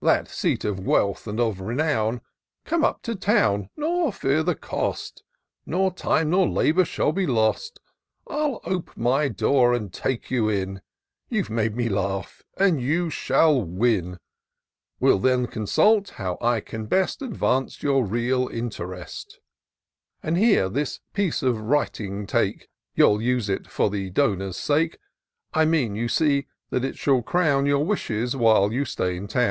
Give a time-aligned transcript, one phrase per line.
[0.00, 2.22] That seat of wealth and of renown:
[2.64, 5.22] Come up to town, nor fear the cost;
[5.66, 7.78] Nor time nor labour shall be lost.
[8.30, 10.80] Ill ope my door and take you in;
[11.28, 14.16] You've made me laugh, and you shall win;
[14.98, 19.40] We'll then consult how I can best Advance your real interest:
[20.22, 24.96] And hercj— this piece of writing take;— You'll use it for the donor's sake;
[25.52, 29.40] I mean, you see, that it shall crown Your wishes while you stay in town;